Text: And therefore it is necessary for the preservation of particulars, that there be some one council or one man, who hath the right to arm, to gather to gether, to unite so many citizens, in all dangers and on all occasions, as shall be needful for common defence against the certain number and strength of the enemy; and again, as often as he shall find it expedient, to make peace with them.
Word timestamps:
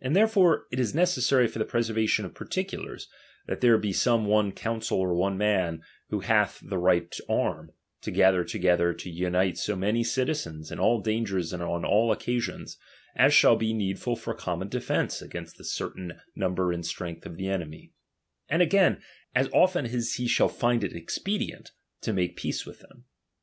And 0.00 0.16
therefore 0.16 0.66
it 0.72 0.80
is 0.80 0.94
necessary 0.94 1.46
for 1.46 1.58
the 1.58 1.66
preservation 1.66 2.24
of 2.24 2.32
particulars, 2.34 3.06
that 3.46 3.60
there 3.60 3.76
be 3.76 3.92
some 3.92 4.24
one 4.24 4.50
council 4.50 4.98
or 4.98 5.14
one 5.14 5.36
man, 5.36 5.82
who 6.08 6.20
hath 6.20 6.58
the 6.64 6.78
right 6.78 7.10
to 7.10 7.24
arm, 7.28 7.72
to 8.00 8.10
gather 8.10 8.44
to 8.44 8.58
gether, 8.58 8.94
to 8.94 9.10
unite 9.10 9.58
so 9.58 9.76
many 9.76 10.02
citizens, 10.04 10.72
in 10.72 10.78
all 10.80 11.02
dangers 11.02 11.52
and 11.52 11.62
on 11.62 11.84
all 11.84 12.10
occasions, 12.10 12.78
as 13.14 13.34
shall 13.34 13.56
be 13.56 13.74
needful 13.74 14.16
for 14.16 14.32
common 14.32 14.70
defence 14.70 15.20
against 15.20 15.58
the 15.58 15.64
certain 15.64 16.18
number 16.34 16.72
and 16.72 16.86
strength 16.86 17.26
of 17.26 17.36
the 17.36 17.48
enemy; 17.50 17.92
and 18.48 18.62
again, 18.62 19.02
as 19.34 19.50
often 19.52 19.84
as 19.84 20.14
he 20.14 20.26
shall 20.26 20.48
find 20.48 20.82
it 20.82 20.96
expedient, 20.96 21.72
to 22.00 22.14
make 22.14 22.38
peace 22.38 22.64
with 22.64 22.80
them. 22.80 23.04